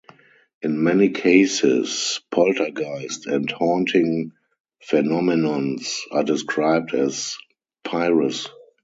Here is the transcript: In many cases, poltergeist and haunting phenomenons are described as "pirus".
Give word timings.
In 0.63 0.81
many 0.83 1.09
cases, 1.11 2.21
poltergeist 2.31 3.27
and 3.27 3.47
haunting 3.51 4.31
phenomenons 4.81 5.95
are 6.09 6.23
described 6.23 6.95
as 6.95 7.37
"pirus". 7.83 8.49